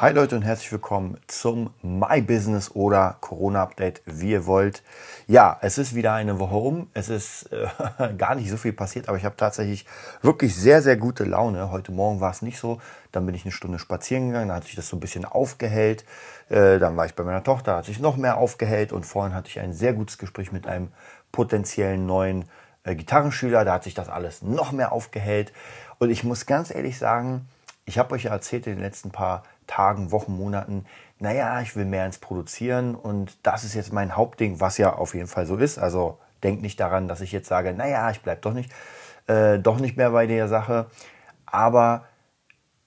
Hi 0.00 0.14
Leute 0.14 0.34
und 0.34 0.40
herzlich 0.40 0.72
willkommen 0.72 1.18
zum 1.26 1.74
My 1.82 2.22
Business 2.22 2.70
oder 2.74 3.18
Corona 3.20 3.62
Update, 3.62 4.00
wie 4.06 4.30
ihr 4.30 4.46
wollt. 4.46 4.82
Ja, 5.26 5.58
es 5.60 5.76
ist 5.76 5.94
wieder 5.94 6.14
eine 6.14 6.38
Woche 6.38 6.54
um. 6.54 6.88
Es 6.94 7.10
ist 7.10 7.52
äh, 7.52 7.68
gar 8.16 8.34
nicht 8.34 8.48
so 8.48 8.56
viel 8.56 8.72
passiert, 8.72 9.10
aber 9.10 9.18
ich 9.18 9.26
habe 9.26 9.36
tatsächlich 9.36 9.84
wirklich 10.22 10.56
sehr, 10.56 10.80
sehr 10.80 10.96
gute 10.96 11.24
Laune. 11.24 11.70
Heute 11.70 11.92
Morgen 11.92 12.18
war 12.22 12.30
es 12.30 12.40
nicht 12.40 12.58
so. 12.58 12.80
Dann 13.12 13.26
bin 13.26 13.34
ich 13.34 13.44
eine 13.44 13.52
Stunde 13.52 13.78
spazieren 13.78 14.28
gegangen, 14.28 14.48
da 14.48 14.54
hat 14.54 14.64
sich 14.64 14.74
das 14.74 14.88
so 14.88 14.96
ein 14.96 15.00
bisschen 15.00 15.26
aufgehellt. 15.26 16.06
Äh, 16.48 16.78
dann 16.78 16.96
war 16.96 17.04
ich 17.04 17.14
bei 17.14 17.22
meiner 17.22 17.44
Tochter, 17.44 17.76
hat 17.76 17.84
sich 17.84 18.00
noch 18.00 18.16
mehr 18.16 18.38
aufgehellt. 18.38 18.94
Und 18.94 19.04
vorhin 19.04 19.34
hatte 19.34 19.50
ich 19.50 19.60
ein 19.60 19.74
sehr 19.74 19.92
gutes 19.92 20.16
Gespräch 20.16 20.50
mit 20.50 20.66
einem 20.66 20.88
potenziellen 21.30 22.06
neuen 22.06 22.46
äh, 22.84 22.94
Gitarrenschüler. 22.94 23.66
Da 23.66 23.74
hat 23.74 23.84
sich 23.84 23.92
das 23.92 24.08
alles 24.08 24.40
noch 24.40 24.72
mehr 24.72 24.92
aufgehellt. 24.92 25.52
Und 25.98 26.08
ich 26.08 26.24
muss 26.24 26.46
ganz 26.46 26.74
ehrlich 26.74 26.96
sagen, 26.96 27.46
ich 27.84 27.98
habe 27.98 28.14
euch 28.14 28.24
ja 28.24 28.30
erzählt 28.30 28.66
in 28.66 28.76
den 28.76 28.82
letzten 28.82 29.10
paar 29.10 29.42
Tagen, 29.70 30.10
Wochen, 30.10 30.36
Monaten, 30.36 30.84
naja, 31.20 31.60
ich 31.60 31.76
will 31.76 31.84
mehr 31.84 32.04
ins 32.04 32.18
Produzieren 32.18 32.94
und 32.94 33.38
das 33.44 33.62
ist 33.62 33.74
jetzt 33.74 33.92
mein 33.92 34.16
Hauptding, 34.16 34.58
was 34.58 34.78
ja 34.78 34.94
auf 34.94 35.14
jeden 35.14 35.28
Fall 35.28 35.46
so 35.46 35.56
ist. 35.56 35.78
Also 35.78 36.18
denkt 36.42 36.62
nicht 36.62 36.80
daran, 36.80 37.06
dass 37.06 37.20
ich 37.20 37.30
jetzt 37.30 37.48
sage, 37.48 37.72
naja, 37.72 38.10
ich 38.10 38.20
bleibe 38.20 38.40
doch 38.40 38.52
nicht, 38.52 38.72
äh, 39.28 39.58
doch 39.58 39.78
nicht 39.78 39.96
mehr 39.96 40.10
bei 40.10 40.26
der 40.26 40.48
Sache. 40.48 40.86
Aber 41.46 42.04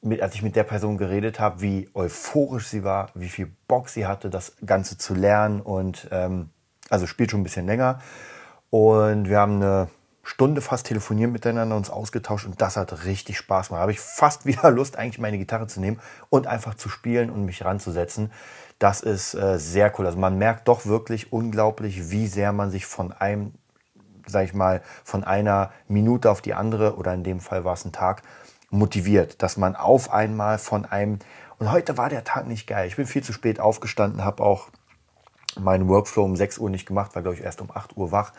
mit, 0.02 0.22
als 0.22 0.36
ich 0.36 0.42
mit 0.42 0.56
der 0.58 0.64
Person 0.64 0.98
geredet 0.98 1.40
habe, 1.40 1.62
wie 1.62 1.90
euphorisch 1.94 2.68
sie 2.68 2.84
war, 2.84 3.09
wie 3.14 3.30
viel 3.30 3.50
Bock 3.68 3.88
sie 3.88 4.06
hatte, 4.06 4.30
das 4.30 4.58
Ganze 4.66 4.97
zu 4.97 5.16
lernen 5.16 5.62
und 5.62 6.09
ähm, 6.12 6.50
also 6.90 7.08
spielt 7.08 7.31
schon 7.31 7.42
ein 7.42 7.45
bisschen 7.45 7.66
länger. 7.66 8.00
Und 8.70 9.30
wir 9.30 9.40
haben 9.40 9.62
eine 9.62 9.88
Stunde 10.23 10.61
fast 10.61 10.88
telefonieren 10.88 11.33
miteinander, 11.33 11.75
uns 11.75 11.89
ausgetauscht 11.89 12.45
und 12.45 12.61
das 12.61 12.77
hat 12.77 13.05
richtig 13.05 13.38
Spaß 13.38 13.67
gemacht. 13.67 13.79
Da 13.79 13.81
habe 13.81 13.91
ich 13.91 13.99
fast 13.99 14.45
wieder 14.45 14.71
Lust, 14.71 14.97
eigentlich 14.97 15.19
meine 15.19 15.38
Gitarre 15.38 15.67
zu 15.67 15.79
nehmen 15.79 15.99
und 16.29 16.47
einfach 16.47 16.75
zu 16.75 16.89
spielen 16.89 17.29
und 17.29 17.45
mich 17.45 17.63
ranzusetzen. 17.63 18.31
Das 18.79 19.01
ist 19.01 19.33
äh, 19.33 19.59
sehr 19.59 19.94
cool. 19.97 20.05
Also 20.05 20.17
man 20.17 20.38
merkt 20.38 20.67
doch 20.67 20.85
wirklich 20.85 21.31
unglaublich, 21.31 22.09
wie 22.09 22.27
sehr 22.27 22.53
man 22.53 22.71
sich 22.71 22.85
von 22.85 23.11
einem, 23.11 23.53
sag 24.25 24.45
ich 24.45 24.53
mal, 24.53 24.81
von 25.03 25.23
einer 25.23 25.71
Minute 25.88 26.31
auf 26.31 26.41
die 26.41 26.53
andere 26.53 26.95
oder 26.95 27.13
in 27.13 27.23
dem 27.23 27.39
Fall 27.39 27.66
war 27.66 27.73
es 27.73 27.85
ein 27.85 27.91
Tag, 27.91 28.23
motiviert. 28.69 29.41
Dass 29.44 29.57
man 29.57 29.75
auf 29.75 30.11
einmal 30.11 30.57
von 30.57 30.85
einem, 30.85 31.19
und 31.59 31.71
heute 31.71 31.97
war 31.97 32.09
der 32.09 32.23
Tag 32.23 32.47
nicht 32.47 32.66
geil. 32.66 32.88
Ich 32.88 32.95
bin 32.95 33.05
viel 33.05 33.23
zu 33.23 33.33
spät 33.33 33.59
aufgestanden, 33.59 34.23
habe 34.23 34.41
auch 34.41 34.69
meinen 35.59 35.88
Workflow 35.88 36.23
um 36.23 36.36
6 36.36 36.58
Uhr 36.58 36.70
nicht 36.70 36.86
gemacht, 36.86 37.16
war 37.16 37.22
glaube 37.22 37.38
ich 37.38 37.44
erst 37.44 37.62
um 37.62 37.72
8 37.72 37.98
Uhr 37.98 38.12
wach 38.12 38.34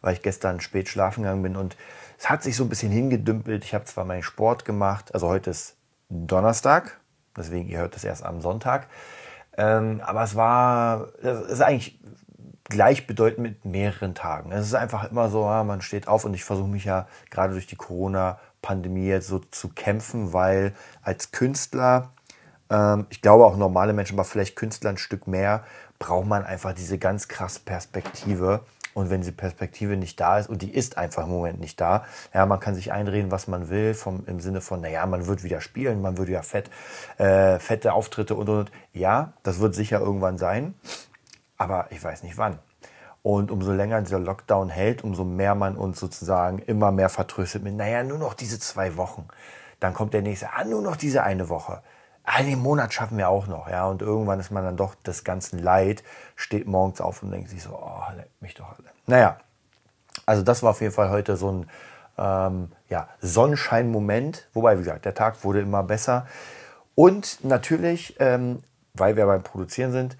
weil 0.00 0.14
ich 0.14 0.22
gestern 0.22 0.60
spät 0.60 0.88
schlafen 0.88 1.22
gegangen 1.22 1.42
bin. 1.42 1.56
Und 1.56 1.76
es 2.18 2.30
hat 2.30 2.42
sich 2.42 2.56
so 2.56 2.64
ein 2.64 2.68
bisschen 2.68 2.92
hingedümpelt. 2.92 3.64
Ich 3.64 3.74
habe 3.74 3.84
zwar 3.84 4.04
meinen 4.04 4.22
Sport 4.22 4.64
gemacht, 4.64 5.12
also 5.14 5.28
heute 5.28 5.50
ist 5.50 5.76
Donnerstag, 6.08 7.00
deswegen 7.36 7.68
ihr 7.68 7.78
hört 7.78 7.96
es 7.96 8.04
erst 8.04 8.24
am 8.24 8.40
Sonntag. 8.40 8.86
Ähm, 9.58 10.00
aber 10.04 10.22
es 10.22 10.36
war, 10.36 11.08
es 11.22 11.50
ist 11.50 11.60
eigentlich 11.60 11.98
gleichbedeutend 12.68 13.40
mit 13.40 13.64
mehreren 13.64 14.14
Tagen. 14.14 14.52
Es 14.52 14.66
ist 14.66 14.74
einfach 14.74 15.10
immer 15.10 15.28
so, 15.28 15.44
man 15.44 15.80
steht 15.80 16.08
auf 16.08 16.24
und 16.24 16.34
ich 16.34 16.44
versuche 16.44 16.68
mich 16.68 16.84
ja 16.84 17.06
gerade 17.30 17.52
durch 17.52 17.66
die 17.66 17.76
Corona-Pandemie 17.76 19.06
jetzt 19.06 19.28
so 19.28 19.38
zu 19.38 19.70
kämpfen, 19.70 20.32
weil 20.32 20.74
als 21.02 21.32
Künstler, 21.32 22.12
ähm, 22.70 23.06
ich 23.10 23.22
glaube 23.22 23.44
auch 23.44 23.56
normale 23.56 23.92
Menschen, 23.92 24.16
aber 24.16 24.24
vielleicht 24.24 24.56
Künstler 24.56 24.90
ein 24.90 24.98
Stück 24.98 25.26
mehr, 25.26 25.64
braucht 25.98 26.26
man 26.26 26.44
einfach 26.44 26.72
diese 26.72 26.98
ganz 26.98 27.28
krasse 27.28 27.60
Perspektive 27.60 28.60
und 28.96 29.10
wenn 29.10 29.20
diese 29.20 29.32
Perspektive 29.32 29.94
nicht 29.98 30.18
da 30.20 30.38
ist, 30.38 30.48
und 30.48 30.62
die 30.62 30.70
ist 30.70 30.96
einfach 30.96 31.24
im 31.24 31.30
Moment 31.30 31.60
nicht 31.60 31.78
da, 31.82 32.06
ja, 32.32 32.46
man 32.46 32.60
kann 32.60 32.74
sich 32.74 32.92
einreden, 32.92 33.30
was 33.30 33.46
man 33.46 33.68
will, 33.68 33.92
vom, 33.92 34.24
im 34.26 34.40
Sinne 34.40 34.62
von, 34.62 34.80
naja, 34.80 35.04
man 35.04 35.26
wird 35.26 35.44
wieder 35.44 35.60
spielen, 35.60 36.00
man 36.00 36.16
wird 36.16 36.30
ja 36.30 36.40
fett, 36.40 36.70
äh, 37.18 37.58
fette 37.58 37.92
Auftritte 37.92 38.34
und, 38.34 38.48
und, 38.48 38.58
und. 38.60 38.70
Ja, 38.94 39.34
das 39.42 39.60
wird 39.60 39.74
sicher 39.74 40.00
irgendwann 40.00 40.38
sein, 40.38 40.74
aber 41.58 41.88
ich 41.90 42.02
weiß 42.02 42.22
nicht 42.22 42.38
wann. 42.38 42.58
Und 43.22 43.50
umso 43.50 43.72
länger 43.72 44.00
dieser 44.00 44.18
Lockdown 44.18 44.70
hält, 44.70 45.04
umso 45.04 45.24
mehr 45.24 45.54
man 45.54 45.76
uns 45.76 46.00
sozusagen 46.00 46.58
immer 46.60 46.90
mehr 46.90 47.10
vertröstet 47.10 47.62
mit, 47.64 47.74
naja, 47.74 48.02
nur 48.02 48.16
noch 48.16 48.32
diese 48.32 48.58
zwei 48.58 48.96
Wochen. 48.96 49.28
Dann 49.78 49.92
kommt 49.92 50.14
der 50.14 50.22
nächste, 50.22 50.54
ah, 50.54 50.64
nur 50.64 50.80
noch 50.80 50.96
diese 50.96 51.22
eine 51.22 51.50
Woche 51.50 51.82
einen 52.26 52.58
Monat 52.58 52.92
schaffen 52.92 53.16
wir 53.16 53.28
auch 53.28 53.46
noch, 53.46 53.68
ja. 53.68 53.86
Und 53.86 54.02
irgendwann 54.02 54.40
ist 54.40 54.50
man 54.50 54.64
dann 54.64 54.76
doch 54.76 54.94
des 54.96 55.24
ganzen 55.24 55.58
Leid, 55.60 56.02
steht 56.34 56.66
morgens 56.66 57.00
auf 57.00 57.22
und 57.22 57.30
denkt 57.30 57.48
sich 57.48 57.62
so, 57.62 57.70
oh, 57.70 58.02
leck 58.16 58.28
mich 58.40 58.54
doch 58.54 58.68
alle. 58.68 58.88
Naja, 59.06 59.38
also 60.26 60.42
das 60.42 60.62
war 60.62 60.70
auf 60.70 60.80
jeden 60.80 60.92
Fall 60.92 61.10
heute 61.10 61.36
so 61.36 61.52
ein 61.52 61.70
ähm, 62.18 62.72
ja, 62.88 63.08
Sonnenschein-Moment. 63.20 64.48
Wobei, 64.52 64.74
wie 64.76 64.82
gesagt, 64.82 65.04
der 65.04 65.14
Tag 65.14 65.44
wurde 65.44 65.60
immer 65.60 65.84
besser. 65.84 66.26
Und 66.96 67.44
natürlich, 67.44 68.16
ähm, 68.18 68.62
weil 68.94 69.16
wir 69.16 69.26
beim 69.26 69.42
Produzieren 69.42 69.92
sind, 69.92 70.16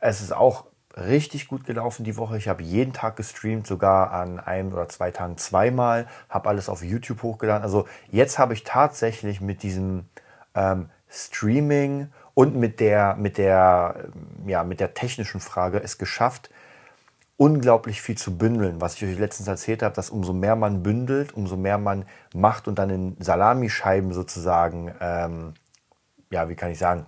es 0.00 0.20
ist 0.20 0.32
auch 0.32 0.64
richtig 0.96 1.46
gut 1.46 1.64
gelaufen 1.64 2.04
die 2.04 2.16
Woche. 2.16 2.36
Ich 2.36 2.48
habe 2.48 2.62
jeden 2.62 2.92
Tag 2.92 3.16
gestreamt, 3.16 3.66
sogar 3.66 4.10
an 4.10 4.40
einem 4.40 4.72
oder 4.72 4.88
zwei 4.88 5.12
Tagen 5.12 5.36
zweimal, 5.36 6.08
habe 6.28 6.48
alles 6.48 6.68
auf 6.68 6.82
YouTube 6.82 7.22
hochgeladen. 7.22 7.62
Also 7.62 7.86
jetzt 8.10 8.38
habe 8.38 8.54
ich 8.54 8.64
tatsächlich 8.64 9.40
mit 9.40 9.62
diesem 9.62 10.06
ähm, 10.54 10.90
Streaming 11.10 12.08
und 12.34 12.56
mit 12.56 12.80
der, 12.80 13.16
mit 13.16 13.38
der, 13.38 14.10
ja, 14.46 14.62
mit 14.64 14.80
der 14.80 14.94
technischen 14.94 15.40
Frage 15.40 15.82
es 15.82 15.98
geschafft, 15.98 16.50
unglaublich 17.36 18.02
viel 18.02 18.18
zu 18.18 18.36
bündeln. 18.36 18.80
Was 18.80 18.96
ich 18.96 19.04
euch 19.04 19.18
letztens 19.18 19.48
erzählt 19.48 19.82
habe, 19.82 19.94
dass 19.94 20.10
umso 20.10 20.32
mehr 20.32 20.56
man 20.56 20.82
bündelt, 20.82 21.32
umso 21.32 21.56
mehr 21.56 21.78
man 21.78 22.04
macht 22.34 22.68
und 22.68 22.78
dann 22.78 22.90
in 22.90 23.16
Salamischeiben 23.20 24.12
sozusagen, 24.12 24.92
ähm, 25.00 25.54
ja, 26.30 26.48
wie 26.48 26.56
kann 26.56 26.70
ich 26.70 26.78
sagen, 26.78 27.06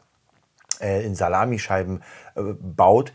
äh, 0.80 1.04
in 1.04 1.14
Salamischeiben 1.14 2.02
äh, 2.36 2.42
baut, 2.58 3.12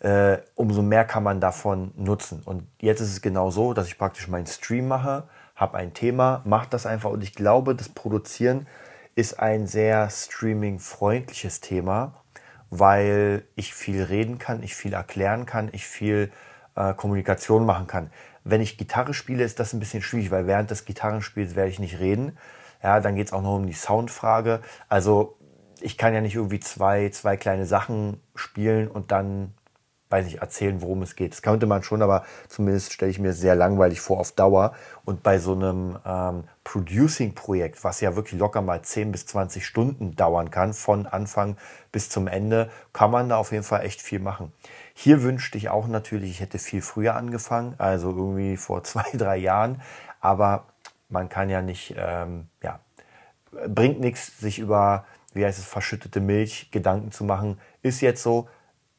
äh, 0.00 0.38
umso 0.54 0.82
mehr 0.82 1.04
kann 1.04 1.22
man 1.22 1.40
davon 1.40 1.92
nutzen. 1.96 2.42
Und 2.44 2.66
jetzt 2.80 3.00
ist 3.00 3.10
es 3.10 3.22
genau 3.22 3.50
so, 3.50 3.74
dass 3.74 3.88
ich 3.88 3.98
praktisch 3.98 4.28
meinen 4.28 4.46
Stream 4.46 4.88
mache, 4.88 5.24
habe 5.56 5.78
ein 5.78 5.94
Thema, 5.94 6.42
mache 6.44 6.68
das 6.70 6.86
einfach 6.86 7.10
und 7.10 7.22
ich 7.22 7.34
glaube, 7.34 7.74
das 7.74 7.88
Produzieren 7.88 8.66
ist 9.14 9.38
ein 9.38 9.66
sehr 9.66 10.08
streaming-freundliches 10.10 11.60
Thema, 11.60 12.22
weil 12.70 13.44
ich 13.54 13.74
viel 13.74 14.02
reden 14.02 14.38
kann, 14.38 14.62
ich 14.62 14.74
viel 14.74 14.94
erklären 14.94 15.46
kann, 15.46 15.68
ich 15.72 15.86
viel 15.86 16.32
äh, 16.74 16.94
Kommunikation 16.94 17.66
machen 17.66 17.86
kann. 17.86 18.10
Wenn 18.44 18.60
ich 18.60 18.78
Gitarre 18.78 19.14
spiele, 19.14 19.44
ist 19.44 19.60
das 19.60 19.72
ein 19.72 19.80
bisschen 19.80 20.02
schwierig, 20.02 20.30
weil 20.30 20.46
während 20.46 20.70
des 20.70 20.84
Gitarrenspiels 20.84 21.54
werde 21.54 21.70
ich 21.70 21.78
nicht 21.78 22.00
reden. 22.00 22.38
Ja, 22.82 23.00
dann 23.00 23.14
geht 23.14 23.28
es 23.28 23.32
auch 23.32 23.42
noch 23.42 23.56
um 23.56 23.66
die 23.66 23.72
Soundfrage. 23.74 24.60
Also 24.88 25.36
ich 25.80 25.98
kann 25.98 26.14
ja 26.14 26.20
nicht 26.20 26.34
irgendwie 26.34 26.60
zwei, 26.60 27.10
zwei 27.10 27.36
kleine 27.36 27.66
Sachen 27.66 28.20
spielen 28.34 28.88
und 28.88 29.12
dann 29.12 29.54
weiß 30.12 30.26
nicht, 30.26 30.40
erzählen, 30.40 30.82
worum 30.82 31.02
es 31.02 31.16
geht. 31.16 31.32
Das 31.32 31.42
könnte 31.42 31.66
man 31.66 31.82
schon, 31.82 32.02
aber 32.02 32.24
zumindest 32.48 32.92
stelle 32.92 33.10
ich 33.10 33.18
mir 33.18 33.32
sehr 33.32 33.56
langweilig 33.56 34.00
vor 34.00 34.20
auf 34.20 34.32
Dauer. 34.32 34.74
Und 35.04 35.22
bei 35.22 35.38
so 35.38 35.54
einem 35.54 35.98
ähm, 36.04 36.44
Producing-Projekt, 36.64 37.82
was 37.82 38.00
ja 38.00 38.14
wirklich 38.14 38.38
locker 38.38 38.62
mal 38.62 38.82
10 38.82 39.10
bis 39.10 39.26
20 39.26 39.66
Stunden 39.66 40.14
dauern 40.14 40.50
kann, 40.50 40.74
von 40.74 41.06
Anfang 41.06 41.56
bis 41.90 42.10
zum 42.10 42.28
Ende, 42.28 42.70
kann 42.92 43.10
man 43.10 43.28
da 43.28 43.38
auf 43.38 43.50
jeden 43.52 43.64
Fall 43.64 43.84
echt 43.84 44.02
viel 44.02 44.20
machen. 44.20 44.52
Hier 44.94 45.22
wünschte 45.22 45.56
ich 45.58 45.70
auch 45.70 45.88
natürlich, 45.88 46.30
ich 46.30 46.40
hätte 46.40 46.58
viel 46.58 46.82
früher 46.82 47.16
angefangen, 47.16 47.74
also 47.78 48.10
irgendwie 48.10 48.56
vor 48.56 48.84
zwei, 48.84 49.06
drei 49.14 49.38
Jahren. 49.38 49.80
Aber 50.20 50.66
man 51.08 51.28
kann 51.28 51.50
ja 51.50 51.62
nicht, 51.62 51.94
ähm, 51.96 52.48
ja, 52.62 52.80
bringt 53.50 54.00
nichts, 54.00 54.38
sich 54.38 54.58
über, 54.58 55.04
wie 55.34 55.44
heißt 55.44 55.58
es, 55.58 55.64
verschüttete 55.64 56.20
Milch 56.20 56.70
Gedanken 56.70 57.10
zu 57.12 57.24
machen. 57.24 57.58
Ist 57.82 58.00
jetzt 58.00 58.22
so, 58.22 58.48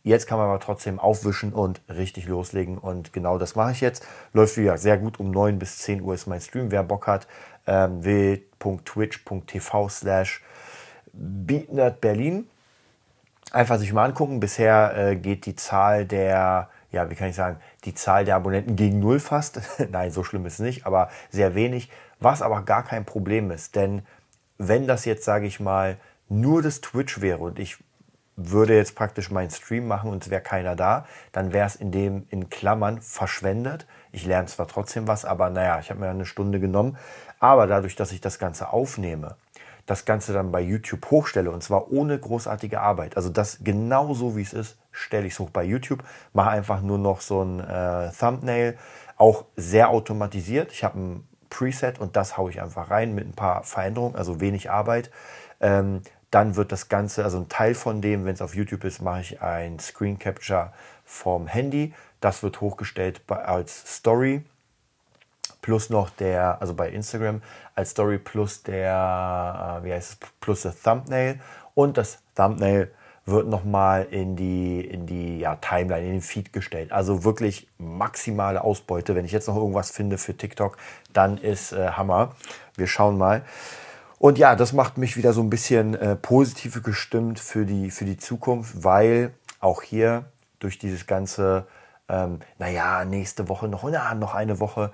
Jetzt 0.06 0.28
kann 0.28 0.38
man 0.38 0.48
aber 0.48 0.60
trotzdem 0.60 1.00
aufwischen 1.00 1.54
und 1.54 1.82
richtig 1.88 2.28
loslegen. 2.28 2.78
Und 2.78 3.14
genau 3.14 3.38
das 3.38 3.56
mache 3.56 3.72
ich 3.72 3.80
jetzt. 3.80 4.06
Läuft 4.34 4.58
wieder 4.58 4.78
sehr 4.78 4.98
gut. 4.98 5.18
Um 5.18 5.32
9 5.32 5.58
bis 5.58 5.78
10 5.80 6.02
Uhr 6.02 6.14
ist 6.14 6.28
mein 6.28 6.42
Stream. 6.42 6.72
Wer 6.72 6.84
Bock 6.84 7.08
hat, 7.08 7.26
ähm, 7.66 8.04
w.twitch.tv 8.04 9.90
slash 9.90 10.44
Berlin. 11.14 12.50
Einfach 13.54 13.78
sich 13.80 13.94
mal 13.94 14.04
angucken. 14.04 14.42
Bisher 14.42 14.94
äh, 14.98 15.16
geht 15.16 15.46
die 15.46 15.56
Zahl 15.56 16.06
der, 16.06 16.70
ja, 16.92 17.10
wie 17.10 17.16
kann 17.16 17.30
ich 17.30 17.36
sagen, 17.36 17.58
die 17.86 17.94
Zahl 17.94 18.26
der 18.26 18.36
Abonnenten 18.36 18.76
gegen 18.76 19.00
Null 19.00 19.22
fast. 19.22 19.62
Nein, 19.92 20.12
so 20.12 20.26
schlimm 20.26 20.46
ist 20.46 20.54
es 20.54 20.60
nicht, 20.60 20.86
aber 20.86 21.10
sehr 21.30 21.56
wenig. 21.56 21.90
Was 22.20 22.42
aber 22.42 22.64
gar 22.64 22.84
kein 22.84 23.06
Problem 23.06 23.52
ist. 23.52 23.78
Denn 23.78 24.06
wenn 24.58 24.86
das 24.86 25.06
jetzt, 25.06 25.24
sage 25.24 25.46
ich 25.46 25.62
mal, 25.62 25.98
nur 26.28 26.62
das 26.62 26.82
Twitch 26.82 27.22
wäre 27.22 27.40
und 27.40 27.58
ich 27.58 27.78
würde 28.36 28.76
jetzt 28.76 28.96
praktisch 28.96 29.30
meinen 29.30 29.52
Stream 29.52 29.88
machen 29.88 30.10
und 30.10 30.24
es 30.24 30.30
wäre 30.30 30.42
keiner 30.42 30.76
da, 30.76 31.06
dann 31.32 31.54
wäre 31.54 31.68
es 31.68 31.76
in 31.76 31.92
dem 31.92 32.26
in 32.30 32.50
Klammern 32.50 33.02
verschwendet. 33.02 33.86
Ich 34.12 34.26
lerne 34.26 34.48
zwar 34.48 34.68
trotzdem 34.68 35.08
was, 35.08 35.26
aber 35.26 35.50
naja, 35.50 35.80
ich 35.80 35.90
habe 35.90 36.00
mir 36.00 36.10
eine 36.10 36.26
Stunde 36.26 36.60
genommen. 36.60 36.98
Aber 37.40 37.68
dadurch, 37.68 37.96
dass 37.96 38.12
ich 38.12 38.22
das 38.22 38.40
Ganze 38.40 38.72
aufnehme, 38.72 39.36
das 39.86 40.06
Ganze 40.06 40.34
dann 40.34 40.52
bei 40.52 40.62
YouTube 40.62 41.12
hochstelle 41.12 41.52
und 41.52 41.62
zwar 41.62 41.92
ohne 41.92 42.18
großartige 42.18 42.80
Arbeit. 42.80 43.18
Also 43.18 43.30
das 43.30 43.60
genau 43.64 44.14
so 44.14 44.38
wie 44.38 44.42
es 44.42 44.54
ist, 44.54 44.78
stelle 44.92 45.28
ich 45.28 45.34
es 45.34 45.40
hoch 45.40 45.50
bei 45.50 45.64
YouTube, 45.64 46.04
mache 46.32 46.52
einfach 46.52 46.82
nur 46.82 46.98
noch 46.98 47.22
so 47.22 47.44
ein 47.44 47.60
äh, 47.60 48.12
Thumbnail, 48.18 48.78
auch 49.18 49.46
sehr 49.56 49.90
automatisiert. 49.90 50.72
Ich 50.72 50.84
habe 50.84 51.00
ein 51.00 51.28
Preset 51.50 52.00
und 52.00 52.16
das 52.16 52.38
haue 52.38 52.50
ich 52.50 52.62
einfach 52.62 52.90
rein 52.90 53.14
mit 53.14 53.28
ein 53.28 53.34
paar 53.34 53.64
Veränderungen, 53.64 54.16
also 54.16 54.40
wenig 54.40 54.72
Arbeit. 54.72 55.12
Ähm, 55.60 56.02
dann 56.34 56.56
wird 56.56 56.72
das 56.72 56.90
Ganze, 56.90 57.24
also 57.24 57.38
ein 57.38 57.50
Teil 57.50 57.76
von 57.76 58.02
dem, 58.02 58.26
wenn 58.26 58.34
es 58.34 58.42
auf 58.42 58.56
YouTube 58.56 58.84
ist, 58.86 59.02
mache 59.02 59.22
ich 59.22 59.42
ein 59.42 59.80
Screen 59.80 60.18
Capture 60.18 60.74
vom 61.06 61.48
Handy. 61.48 61.94
Das 62.22 62.42
wird 62.42 62.60
hochgestellt 62.60 63.22
als 63.28 63.98
Story 63.98 64.44
plus 65.62 65.90
noch 65.90 66.10
der, 66.10 66.62
also 66.62 66.74
bei 66.74 66.90
Instagram 66.90 67.42
als 67.76 67.92
Story 67.92 68.18
plus 68.18 68.64
der, 68.64 69.80
äh, 69.82 69.86
wie 69.86 69.94
heißt 69.94 70.12
es, 70.12 70.30
plus 70.40 70.62
das 70.64 70.82
Thumbnail 70.82 71.40
und 71.74 71.98
das 71.98 72.20
Thumbnail 72.36 72.92
wird 73.26 73.48
nochmal 73.48 74.08
in 74.12 74.36
die, 74.36 74.82
in 74.82 75.06
die 75.06 75.40
ja, 75.40 75.56
Timeline, 75.56 76.06
in 76.06 76.12
den 76.14 76.22
Feed 76.22 76.52
gestellt. 76.52 76.92
Also 76.92 77.24
wirklich 77.24 77.70
maximale 77.78 78.62
Ausbeute. 78.62 79.16
Wenn 79.16 79.24
ich 79.24 79.32
jetzt 79.32 79.48
noch 79.48 79.56
irgendwas 79.56 79.92
finde 79.92 80.18
für 80.18 80.36
TikTok, 80.36 80.78
dann 81.14 81.38
ist 81.38 81.72
äh, 81.72 81.92
Hammer. 81.92 82.36
Wir 82.76 82.88
schauen 82.88 83.18
mal. 83.18 83.44
Und 84.24 84.38
ja, 84.38 84.56
das 84.56 84.72
macht 84.72 84.98
mich 84.98 85.18
wieder 85.18 85.34
so 85.34 85.42
ein 85.42 85.50
bisschen 85.50 85.96
äh, 85.96 86.16
positiv 86.16 86.82
gestimmt 86.82 87.42
für 87.42 87.66
die, 87.66 87.92
für 87.92 88.06
die 88.06 88.16
Zukunft, 88.16 88.82
weil 88.82 89.34
auch 89.60 89.82
hier 89.82 90.24
durch 90.60 90.80
dieses 90.80 91.08
ganze, 91.08 91.68
ähm, 92.08 92.40
naja, 92.58 93.04
nächste 93.04 93.50
Woche 93.50 93.68
noch, 93.68 93.84
na, 93.84 94.16
noch 94.16 94.34
eine 94.34 94.62
Woche, 94.62 94.94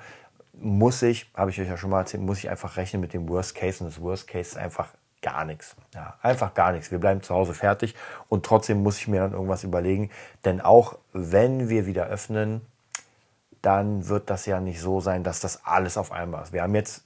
muss 0.54 1.04
ich, 1.04 1.30
habe 1.36 1.52
ich 1.52 1.62
euch 1.62 1.68
ja 1.68 1.78
schon 1.78 1.92
mal 1.92 2.00
erzählt, 2.00 2.24
muss 2.24 2.40
ich 2.40 2.50
einfach 2.50 2.76
rechnen 2.76 3.02
mit 3.02 3.14
dem 3.14 3.30
Worst 3.30 3.54
Case. 3.54 3.84
Und 3.84 3.92
das 3.92 4.02
Worst 4.02 4.28
Case 4.28 4.50
ist 4.50 4.58
einfach 4.58 4.88
gar 5.22 5.46
nichts. 5.46 5.76
Ja, 5.94 6.16
einfach 6.24 6.56
gar 6.56 6.72
nichts. 6.72 6.90
Wir 6.90 6.98
bleiben 6.98 7.22
zu 7.22 7.36
Hause 7.36 7.54
fertig 7.54 7.94
und 8.30 8.44
trotzdem 8.48 8.82
muss 8.82 8.98
ich 8.98 9.08
mir 9.08 9.20
dann 9.20 9.34
irgendwas 9.34 9.64
überlegen. 9.64 10.10
Denn 10.44 10.60
auch 10.60 10.98
wenn 11.14 11.70
wir 11.70 11.86
wieder 11.86 12.08
öffnen, 12.08 12.62
dann 13.62 14.08
wird 14.08 14.32
das 14.32 14.48
ja 14.48 14.60
nicht 14.60 14.82
so 14.82 15.02
sein, 15.02 15.24
dass 15.24 15.40
das 15.40 15.68
alles 15.68 15.98
auf 15.98 16.12
einmal 16.12 16.42
ist. 16.42 16.52
Wir 16.52 16.64
haben 16.64 16.74
jetzt 16.74 17.04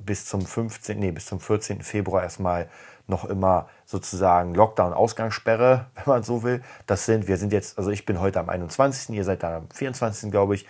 bis 0.00 0.26
zum 0.26 0.44
15., 0.44 0.98
nee, 0.98 1.10
bis 1.10 1.26
zum 1.26 1.40
14. 1.40 1.82
Februar 1.82 2.22
erstmal 2.22 2.68
noch 3.06 3.24
immer 3.24 3.68
sozusagen 3.86 4.54
Lockdown, 4.54 4.92
Ausgangssperre, 4.92 5.86
wenn 5.94 6.04
man 6.06 6.22
so 6.22 6.42
will. 6.42 6.62
Das 6.86 7.06
sind, 7.06 7.26
wir 7.26 7.36
sind 7.36 7.52
jetzt, 7.52 7.78
also 7.78 7.90
ich 7.90 8.06
bin 8.06 8.20
heute 8.20 8.40
am 8.40 8.48
21., 8.48 9.16
ihr 9.16 9.24
seid 9.24 9.42
dann 9.42 9.54
am 9.54 9.70
24., 9.70 10.30
glaube 10.30 10.54
ich. 10.54 10.66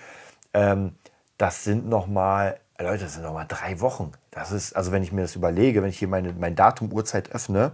Ähm, 0.54 0.94
das 1.36 1.64
sind 1.64 1.88
nochmal, 1.88 2.58
Leute, 2.78 3.04
das 3.04 3.14
sind 3.14 3.22
nochmal 3.22 3.46
drei 3.46 3.80
Wochen. 3.80 4.12
Das 4.30 4.52
ist, 4.52 4.74
also 4.74 4.92
wenn 4.92 5.02
ich 5.02 5.12
mir 5.12 5.22
das 5.22 5.36
überlege, 5.36 5.82
wenn 5.82 5.90
ich 5.90 5.98
hier 5.98 6.08
meine, 6.08 6.32
mein 6.32 6.54
Datum, 6.54 6.92
Uhrzeit 6.92 7.32
öffne, 7.32 7.72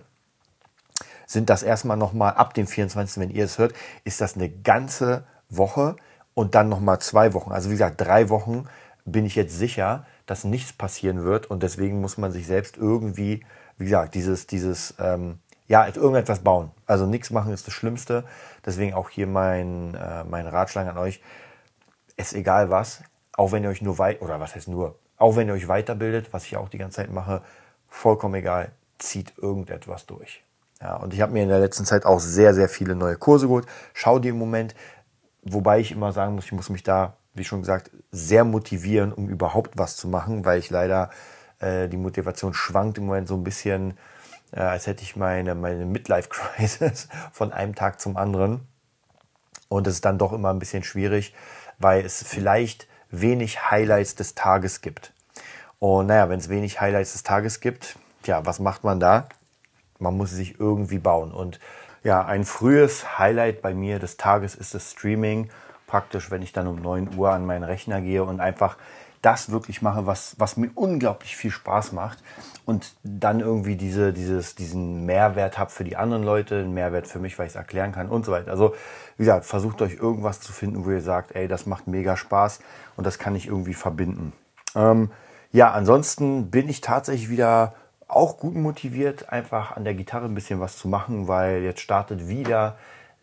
sind 1.27 1.51
das 1.51 1.63
erstmal 1.63 1.97
nochmal 1.97 2.35
ab 2.35 2.55
dem 2.55 2.67
24., 2.67 3.21
wenn 3.21 3.31
ihr 3.31 3.45
es 3.45 3.59
hört, 3.59 3.73
ist 4.05 4.21
das 4.21 4.35
eine 4.35 4.49
ganze 4.49 5.25
Woche 5.49 5.97
und 6.35 6.55
dann 6.55 6.69
nochmal 6.69 6.99
zwei 6.99 7.33
Wochen. 7.33 7.53
Also 7.53 7.71
wie 7.71 7.75
gesagt, 7.75 8.01
drei 8.01 8.29
Wochen 8.29 8.67
bin 9.05 9.25
ich 9.25 9.35
jetzt 9.35 9.57
sicher, 9.57 10.07
dass 10.27 10.45
nichts 10.45 10.73
passieren 10.73 11.25
wird 11.25 11.47
und 11.47 11.63
deswegen 11.63 12.01
muss 12.01 12.19
man 12.19 12.33
sich 12.33 12.47
selbst 12.47 12.77
irgendwie, 12.77 13.45
wie 13.77 13.85
gesagt, 13.85 14.15
dieses, 14.15 14.47
dieses, 14.47 14.95
ähm, 14.99 15.39
ja, 15.67 15.87
irgendetwas 15.87 16.41
bauen. 16.41 16.71
Also 16.87 17.07
nichts 17.07 17.31
machen 17.31 17.53
ist 17.53 17.67
das 17.67 17.75
Schlimmste. 17.75 18.25
Deswegen 18.65 18.95
auch 18.95 19.09
hier 19.11 19.27
mein, 19.27 19.95
äh, 19.95 20.25
mein 20.25 20.47
Ratschlag 20.47 20.87
an 20.87 20.99
euch. 20.99 21.23
Ist 22.17 22.35
egal 22.35 22.71
was, 22.71 23.03
auch 23.33 23.53
wenn 23.53 23.65
ihr 23.65 23.71
euch 23.71 23.83
nur 23.83 23.99
weit, 23.99 24.23
oder 24.23 24.41
was 24.41 24.55
heißt 24.55 24.69
nur, 24.69 24.99
auch 25.17 25.37
wenn 25.37 25.49
ihr 25.49 25.55
euch 25.55 25.69
weiterbildet, 25.69 26.33
was 26.33 26.45
ich 26.45 26.57
auch 26.57 26.69
die 26.69 26.79
ganze 26.79 26.97
Zeit 26.97 27.11
mache, 27.11 27.43
vollkommen 27.89 28.35
egal, 28.35 28.73
zieht 28.99 29.33
irgendetwas 29.39 30.07
durch. 30.07 30.45
Ja, 30.81 30.97
und 30.97 31.15
ich 31.15 31.21
habe 31.21 31.33
mir 31.33 31.43
in 31.43 31.49
der 31.49 31.61
letzten 31.61 31.85
Zeit 31.85 32.05
auch 32.05 32.21
sehr, 32.21 32.53
sehr 32.55 32.69
viele 32.69 32.95
neue 32.95 33.17
Kurse 33.17 33.47
geholt. 33.47 33.67
Schau 33.95 34.19
dir 34.19 34.31
im 34.31 34.39
Moment, 34.39 34.75
wobei 35.43 35.81
ich 35.81 35.93
immer 35.93 36.13
sagen 36.13 36.35
muss, 36.35 36.45
ich 36.45 36.53
muss 36.53 36.69
mich 36.69 36.83
da 36.83 37.17
wie 37.35 37.45
schon 37.45 37.61
gesagt, 37.61 37.91
sehr 38.11 38.45
motivieren, 38.45 39.13
um 39.13 39.29
überhaupt 39.29 39.77
was 39.77 39.97
zu 39.97 40.09
machen, 40.09 40.45
weil 40.45 40.59
ich 40.59 40.71
leider 40.71 41.11
äh, 41.61 41.89
die 41.89 41.97
Motivation 41.97 42.55
schwankt 42.55 42.99
im 42.99 43.07
Moment 43.07 43.29
so 43.29 43.35
ein 43.35 43.45
bisschen, 43.45 43.99
äh, 44.53 44.61
als 44.61 44.87
hätte 44.87 45.03
ich 45.03 45.17
meine, 45.17 45.55
meine 45.55 45.85
Midlife-Crisis 45.85 47.09
von 47.33 47.53
einem 47.53 47.75
Tag 47.75 48.01
zum 48.01 48.17
anderen. 48.17 48.67
Und 49.69 49.87
es 49.87 49.95
ist 49.95 50.05
dann 50.05 50.19
doch 50.19 50.33
immer 50.33 50.51
ein 50.51 50.59
bisschen 50.59 50.85
schwierig, 50.85 51.35
weil 51.79 52.05
es 52.05 52.23
vielleicht 52.23 52.87
wenig 53.11 53.71
Highlights 53.71 54.15
des 54.15 54.35
Tages 54.35 54.81
gibt. 54.81 55.13
Und 55.81 56.07
naja, 56.07 56.29
wenn 56.29 56.39
es 56.39 56.49
wenig 56.49 56.81
Highlights 56.81 57.13
des 57.13 57.25
Tages 57.25 57.61
gibt, 57.61 57.97
ja, 58.25 58.47
was 58.47 58.61
macht 58.61 58.85
man 58.85 59.01
da? 59.01 59.29
Man 59.99 60.17
muss 60.17 60.31
sich 60.31 60.59
irgendwie 60.61 60.99
bauen. 60.99 61.33
Und 61.33 61.59
ja, 62.03 62.25
ein 62.25 62.45
frühes 62.45 63.19
Highlight 63.19 63.63
bei 63.63 63.75
mir 63.75 63.99
des 63.99 64.17
Tages 64.17 64.55
ist 64.55 64.75
das 64.75 64.93
Streaming 64.93 65.51
praktisch, 65.87 66.31
wenn 66.31 66.43
ich 66.43 66.53
dann 66.53 66.67
um 66.67 66.81
9 66.81 67.17
Uhr 67.17 67.31
an 67.31 67.47
meinen 67.47 67.65
Rechner 67.65 68.01
gehe 68.01 68.25
und 68.25 68.41
einfach 68.41 68.77
das 69.25 69.51
wirklich 69.51 69.81
mache, 69.81 70.07
was, 70.07 70.37
was 70.39 70.59
mir 70.59 70.71
unglaublich 70.75 71.35
viel 71.35 71.51
Spaß 71.51 71.93
macht 71.93 72.19
und 72.67 72.95
dann 73.03 73.41
irgendwie 73.41 73.77
diese, 73.77 74.13
dieses, 74.13 74.55
diesen 74.55 75.07
Mehrwert 75.07 75.59
habe 75.59 75.71
für 75.71 75.85
die 75.85 75.97
anderen 75.97 76.23
Leute, 76.23 76.57
einen 76.59 76.75
Mehrwert 76.75 77.07
für 77.07 77.19
mich, 77.19 77.39
weil 77.39 77.47
ich 77.47 77.53
es 77.53 77.57
erklären 77.57 77.93
kann 77.93 78.11
und 78.11 78.27
so 78.27 78.33
weiter. 78.33 78.51
Also 78.51 78.75
wie 79.17 79.23
gesagt, 79.23 79.47
versucht 79.47 79.81
euch 79.81 79.95
irgendwas 79.95 80.41
zu 80.41 80.53
finden, 80.53 80.85
wo 80.85 80.91
ihr 80.91 81.01
sagt, 81.01 81.35
ey, 81.35 81.49
das 81.49 81.65
macht 81.65 81.87
mega 81.87 82.19
Spaß 82.19 82.61
und 82.97 83.07
das 83.07 83.19
kann 83.19 83.35
ich 83.35 83.47
irgendwie 83.47 83.75
verbinden. 83.75 84.35
Ähm, 84.75 85.11
ja, 85.53 85.71
ansonsten 85.71 86.51
bin 86.51 86.69
ich 86.69 86.83
tatsächlich 86.83 87.31
wieder 87.31 87.75
auch 88.09 88.39
gut 88.39 88.55
motiviert, 88.55 89.31
einfach 89.31 89.75
an 89.75 89.85
der 89.85 89.95
Gitarre 89.95 90.27
ein 90.27 90.35
bisschen 90.35 90.61
was 90.61 90.77
zu 90.77 90.87
machen, 90.89 91.29
weil 91.29 91.63
jetzt 91.63 91.81
startet 91.81 92.29
wieder 92.29 92.77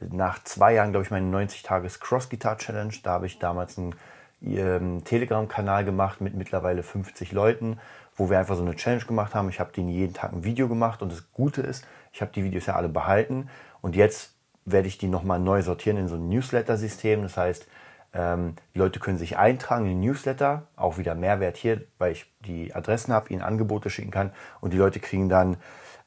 nach 0.09 0.43
zwei 0.43 0.73
Jahren, 0.73 0.91
glaube 0.91 1.05
ich, 1.05 1.11
meine 1.11 1.35
90-Tages-Cross-Guitar-Challenge. 1.35 2.93
Da 3.03 3.11
habe 3.11 3.25
ich 3.25 3.39
damals 3.39 3.77
einen 3.77 3.95
ähm, 4.43 5.03
Telegram-Kanal 5.03 5.85
gemacht 5.85 6.21
mit 6.21 6.33
mittlerweile 6.33 6.83
50 6.83 7.31
Leuten, 7.31 7.79
wo 8.15 8.29
wir 8.29 8.39
einfach 8.39 8.55
so 8.55 8.63
eine 8.63 8.75
Challenge 8.75 9.05
gemacht 9.05 9.35
haben. 9.35 9.49
Ich 9.49 9.59
habe 9.59 9.71
denen 9.71 9.89
jeden 9.89 10.13
Tag 10.13 10.33
ein 10.33 10.43
Video 10.43 10.67
gemacht 10.67 11.01
und 11.01 11.11
das 11.11 11.31
Gute 11.31 11.61
ist, 11.61 11.85
ich 12.11 12.21
habe 12.21 12.31
die 12.33 12.43
Videos 12.43 12.65
ja 12.65 12.75
alle 12.75 12.89
behalten 12.89 13.49
und 13.81 13.95
jetzt 13.95 14.33
werde 14.65 14.87
ich 14.87 14.97
die 14.97 15.07
nochmal 15.07 15.39
neu 15.39 15.61
sortieren 15.61 15.97
in 15.97 16.07
so 16.07 16.15
ein 16.15 16.29
Newsletter-System. 16.29 17.23
Das 17.23 17.37
heißt, 17.37 17.67
ähm, 18.13 18.55
die 18.75 18.79
Leute 18.79 18.99
können 18.99 19.17
sich 19.17 19.37
eintragen 19.37 19.85
in 19.85 19.91
den 19.91 20.01
Newsletter, 20.01 20.67
auch 20.75 20.97
wieder 20.97 21.15
Mehrwert 21.15 21.57
hier, 21.57 21.81
weil 21.97 22.11
ich 22.11 22.25
die 22.41 22.73
Adressen 22.75 23.13
habe, 23.13 23.29
ihnen 23.29 23.41
Angebote 23.41 23.89
schicken 23.89 24.11
kann 24.11 24.31
und 24.59 24.73
die 24.73 24.77
Leute 24.77 24.99
kriegen 24.99 25.29
dann 25.29 25.57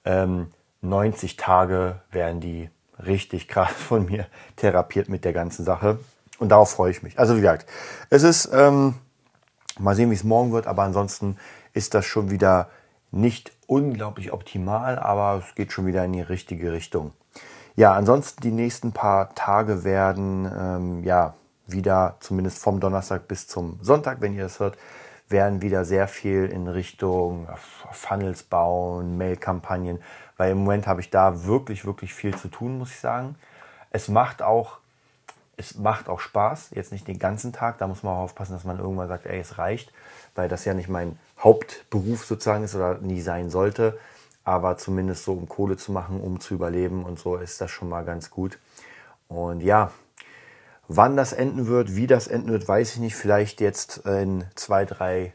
ähm, 0.05 0.51
90 0.83 1.37
Tage 1.37 2.01
werden 2.11 2.41
die 2.41 2.69
richtig 2.99 3.49
krass 3.49 3.73
von 3.73 4.07
mir 4.07 4.27
therapiert 4.57 5.09
mit 5.09 5.25
der 5.25 5.33
ganzen 5.33 5.65
Sache. 5.65 5.99
Und 6.39 6.49
darauf 6.51 6.71
freue 6.71 6.91
ich 6.91 7.03
mich. 7.03 7.19
Also 7.19 7.37
wie 7.37 7.41
gesagt, 7.41 7.67
es 8.11 8.23
ist, 8.23 8.51
ähm, 8.53 8.95
mal 9.79 9.95
sehen, 9.95 10.11
wie 10.11 10.15
es 10.15 10.25
morgen 10.25 10.53
wird, 10.53 10.67
aber 10.67 10.83
ansonsten 10.83 11.37
ist 11.73 11.95
das 11.95 12.07
schon 12.07 12.31
wieder 12.31 12.69
nicht 13.11 13.53
unglaublich 13.67 14.33
optimal, 14.33 14.99
aber 14.99 15.43
es 15.47 15.55
geht 15.55 15.73
schon 15.73 15.87
wieder 15.87 16.05
in 16.05 16.13
die 16.13 16.21
richtige 16.21 16.73
Richtung. 16.73 17.13
Ja, 17.77 17.93
ansonsten 17.93 18.41
die 18.43 18.51
nächsten 18.51 18.93
paar 18.93 19.35
Tage 19.35 19.85
werden 19.85 20.51
ähm, 20.57 21.05
ja 21.05 21.35
wieder, 21.67 22.17
zumindest 22.21 22.59
vom 22.59 22.81
Donnerstag 22.81 23.27
bis 23.27 23.49
zum 23.49 23.79
Sonntag, 23.81 24.21
wenn 24.21 24.35
ihr 24.35 24.47
es 24.47 24.61
hört, 24.61 24.77
werden 25.29 25.63
wieder 25.63 25.85
sehr 25.85 26.07
viel 26.09 26.47
in 26.47 26.69
Richtung 26.69 27.49
Funnels 27.93 28.43
bauen, 28.43 29.17
Mail-Kampagnen, 29.17 30.03
weil 30.37 30.53
im 30.53 30.59
Moment 30.59 30.87
habe 30.87 31.01
ich 31.01 31.11
da 31.11 31.45
wirklich, 31.45 31.85
wirklich 31.85 32.13
viel 32.15 32.37
zu 32.37 32.49
tun, 32.49 32.79
muss 32.79 32.91
ich 32.91 33.01
sagen. 33.01 33.37
Es 33.91 34.09
macht 34.09 34.43
auch, 34.43 34.79
es 35.57 35.77
macht 35.77 36.09
auch 36.09 36.21
Spaß, 36.21 36.71
jetzt 36.73 36.93
nicht 36.93 37.09
den 37.09 37.19
ganzen 37.19 37.53
Tag, 37.53 37.79
da 37.79 37.87
muss 37.87 38.03
man 38.03 38.15
auch 38.15 38.23
aufpassen, 38.23 38.53
dass 38.53 38.65
man 38.65 38.79
irgendwann 38.79 39.09
sagt, 39.09 39.27
ey, 39.27 39.41
es 39.41 39.59
reicht, 39.59 39.93
weil 40.35 40.49
das 40.49 40.65
ja 40.65 40.75
nicht 40.75 40.89
mein 40.89 41.19
Hauptberuf 41.39 42.25
sozusagen 42.25 42.65
ist 42.65 42.75
oder 42.75 42.99
nie 42.99 43.21
sein 43.21 43.51
sollte. 43.51 43.99
Aber 44.45 44.77
zumindest 44.77 45.25
so, 45.25 45.33
um 45.33 45.49
Kohle 45.49 45.79
zu 45.79 45.91
machen, 45.91 46.21
um 46.21 46.39
zu 46.39 46.55
überleben 46.55 47.05
und 47.05 47.19
so, 47.19 47.37
ist 47.37 47.61
das 47.61 47.71
schon 47.71 47.89
mal 47.89 48.05
ganz 48.05 48.31
gut. 48.31 48.59
Und 49.29 49.63
ja, 49.63 49.91
wann 50.89 51.17
das 51.17 51.33
enden 51.33 51.67
wird, 51.67 51.97
wie 51.97 52.07
das 52.07 52.27
enden 52.27 52.51
wird, 52.51 52.67
weiß 52.69 52.95
ich 52.95 53.01
nicht. 53.01 53.17
Vielleicht 53.17 53.61
jetzt 53.61 53.99
in 54.07 54.45
zwei, 54.55 54.85
drei 54.85 55.35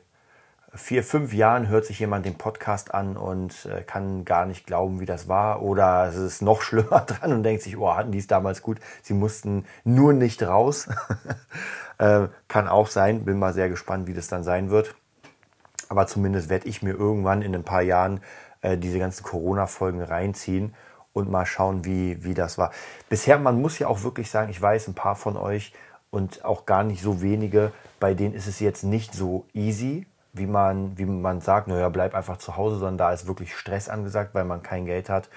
vier, 0.74 1.04
fünf 1.04 1.34
Jahren 1.34 1.68
hört 1.68 1.86
sich 1.86 2.00
jemand 2.00 2.26
den 2.26 2.36
Podcast 2.36 2.94
an 2.94 3.18
und 3.18 3.66
äh, 3.66 3.82
kann 3.82 4.24
gar 4.24 4.46
nicht 4.46 4.68
glauben, 4.68 5.00
wie 5.00 5.06
das 5.06 5.28
war. 5.28 5.62
Oder 5.62 6.08
es 6.08 6.16
ist 6.16 6.42
noch 6.42 6.62
schlimmer 6.64 7.02
dran 7.02 7.34
und 7.34 7.44
denkt 7.44 7.64
sich, 7.64 7.78
oh, 7.78 7.96
hatten 7.96 8.12
die 8.12 8.20
es 8.20 8.28
damals 8.28 8.62
gut. 8.62 8.80
Sie 9.02 9.14
mussten 9.14 9.66
nur 9.84 10.14
nicht 10.14 10.44
raus. 10.44 10.88
äh, 11.98 12.28
kann 12.48 12.68
auch 12.68 12.88
sein. 12.88 13.26
Bin 13.26 13.40
mal 13.40 13.54
sehr 13.54 13.70
gespannt, 13.70 14.08
wie 14.08 14.14
das 14.14 14.28
dann 14.28 14.44
sein 14.44 14.70
wird. 14.70 14.96
Aber 15.90 16.06
zumindest 16.06 16.50
werde 16.50 16.68
ich 16.68 16.84
mir 16.84 16.94
irgendwann 16.94 17.42
in 17.42 17.56
ein 17.56 17.64
paar 17.64 17.82
Jahren 17.82 18.22
äh, 18.62 18.78
diese 18.78 19.00
ganzen 19.00 19.24
Corona-Folgen 19.24 20.02
reinziehen 20.02 20.76
und 21.14 21.30
mal 21.30 21.46
schauen, 21.46 21.86
wie, 21.86 22.24
wie 22.24 22.34
das 22.34 22.58
war. 22.58 22.72
Bisher, 23.10 23.40
man 23.40 23.62
muss 23.62 23.80
ja 23.80 23.88
auch 23.88 24.04
wirklich 24.04 24.30
sagen, 24.30 24.50
ich 24.50 24.62
weiß, 24.62 24.88
ein 24.88 24.96
paar 24.96 25.16
von 25.16 25.38
euch 25.38 25.74
und 26.12 26.46
auch 26.46 26.66
gar 26.66 26.84
nicht 26.84 27.02
so 27.02 27.22
wenige, 27.22 27.72
bei 28.00 28.14
denen 28.14 28.34
ist 28.34 28.48
es 28.48 28.60
jetzt 28.60 28.84
nicht 28.84 29.14
so 29.14 29.46
easy, 29.54 30.08
wie 30.34 30.46
man, 30.46 30.98
wie 30.98 31.06
man 31.06 31.42
sagt, 31.42 31.68
naja, 31.68 31.90
bleib 31.90 32.14
einfach 32.16 32.38
zu 32.38 32.56
Hause, 32.56 32.78
sondern 32.78 32.98
da 32.98 33.14
ist 33.14 33.28
wirklich 33.28 33.56
Stress 33.56 33.90
angesagt, 33.90 34.34
weil 34.34 34.46
man 34.46 34.64
kein 34.64 34.86
Geld 34.86 35.10
hat, 35.10 35.30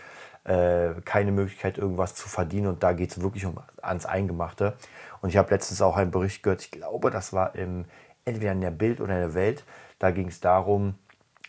äh, 0.45 0.91
keine 1.05 1.33
Möglichkeit, 1.33 1.79
irgendwas 1.79 2.15
zu 2.15 2.29
verdienen 2.29 2.67
und 2.67 2.83
da 2.83 2.93
geht 2.93 3.11
es 3.11 3.23
wirklich 3.23 3.47
um 3.47 3.59
ans 3.81 4.07
Eingemachte. 4.07 4.75
Und 5.21 5.31
ich 5.31 5.37
habe 5.37 5.51
letztens 5.51 5.81
auch 5.83 5.97
einen 5.97 6.11
Bericht 6.11 6.43
gehört, 6.43 6.63
ich 6.63 6.71
glaube, 6.71 7.11
das 7.11 7.33
war 7.33 7.55
im, 7.55 7.87
entweder 8.25 8.53
in 8.53 8.61
der 8.61 8.71
Bild 8.71 9.01
oder 9.01 9.15
in 9.15 9.21
der 9.21 9.35
Welt, 9.35 9.65
da 9.99 10.11
ging 10.11 10.29
es 10.29 10.41
darum, 10.41 10.95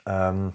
ähm, 0.05 0.53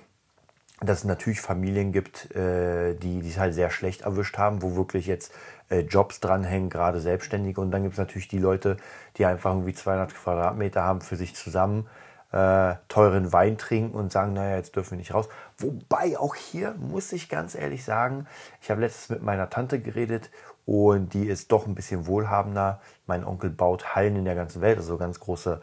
dass 0.80 0.98
es 0.98 1.04
natürlich 1.04 1.40
Familien 1.40 1.92
gibt, 1.92 2.34
äh, 2.34 2.94
die 2.94 3.26
es 3.26 3.38
halt 3.38 3.54
sehr 3.54 3.70
schlecht 3.70 4.02
erwischt 4.02 4.38
haben, 4.38 4.62
wo 4.62 4.76
wirklich 4.76 5.06
jetzt 5.06 5.32
äh, 5.70 5.80
Jobs 5.80 6.20
dranhängen, 6.20 6.70
gerade 6.70 7.00
Selbstständige. 7.00 7.60
Und 7.60 7.70
dann 7.70 7.82
gibt 7.82 7.94
es 7.94 7.98
natürlich 7.98 8.28
die 8.28 8.38
Leute, 8.38 8.76
die 9.16 9.24
einfach 9.24 9.50
irgendwie 9.50 9.74
200 9.74 10.14
Quadratmeter 10.14 10.82
haben 10.82 11.00
für 11.00 11.16
sich 11.16 11.34
zusammen, 11.34 11.88
äh, 12.30 12.74
teuren 12.88 13.32
Wein 13.32 13.58
trinken 13.58 13.96
und 13.96 14.12
sagen, 14.12 14.34
naja, 14.34 14.56
jetzt 14.56 14.76
dürfen 14.76 14.92
wir 14.92 14.98
nicht 14.98 15.14
raus. 15.14 15.28
Wobei 15.56 16.18
auch 16.18 16.34
hier 16.34 16.74
muss 16.78 17.12
ich 17.12 17.28
ganz 17.28 17.54
ehrlich 17.54 17.84
sagen, 17.84 18.26
ich 18.60 18.70
habe 18.70 18.80
letztens 18.80 19.08
mit 19.08 19.22
meiner 19.22 19.50
Tante 19.50 19.80
geredet 19.80 20.30
und 20.66 21.14
die 21.14 21.26
ist 21.26 21.50
doch 21.50 21.66
ein 21.66 21.74
bisschen 21.74 22.06
wohlhabender. 22.06 22.80
Mein 23.06 23.24
Onkel 23.24 23.48
baut 23.48 23.94
Hallen 23.94 24.16
in 24.16 24.26
der 24.26 24.34
ganzen 24.34 24.60
Welt, 24.60 24.76
also 24.76 24.98
ganz 24.98 25.18
große 25.18 25.62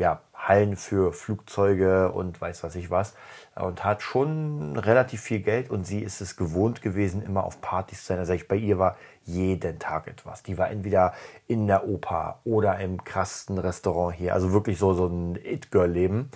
ja, 0.00 0.22
Hallen 0.34 0.76
für 0.76 1.12
Flugzeuge 1.12 2.10
und 2.12 2.40
weiß 2.40 2.64
was 2.64 2.74
ich 2.74 2.90
was 2.90 3.14
und 3.54 3.84
hat 3.84 4.00
schon 4.00 4.76
relativ 4.78 5.20
viel 5.20 5.40
Geld 5.40 5.68
und 5.68 5.86
sie 5.86 6.00
ist 6.00 6.22
es 6.22 6.36
gewohnt 6.36 6.80
gewesen, 6.80 7.22
immer 7.22 7.44
auf 7.44 7.60
Partys 7.60 8.00
zu 8.00 8.06
sein. 8.06 8.18
Also 8.18 8.32
ich, 8.32 8.48
bei 8.48 8.56
ihr 8.56 8.78
war 8.78 8.96
jeden 9.24 9.78
Tag 9.78 10.08
etwas. 10.08 10.42
Die 10.42 10.56
war 10.56 10.70
entweder 10.70 11.12
in 11.46 11.66
der 11.66 11.86
Oper 11.86 12.40
oder 12.44 12.80
im 12.80 13.04
krassesten 13.04 13.58
Restaurant 13.58 14.16
hier. 14.16 14.32
Also 14.32 14.52
wirklich 14.52 14.78
so, 14.78 14.94
so 14.94 15.06
ein 15.06 15.36
It-Girl-Leben. 15.36 16.30